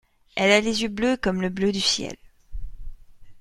[0.35, 2.17] Elle a les yeux bleus comme le bleu du ciel.